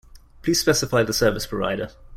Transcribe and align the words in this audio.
Please 0.41 0.59
specify 0.59 1.03
the 1.03 1.13
service 1.13 1.45
provider. 1.45 1.91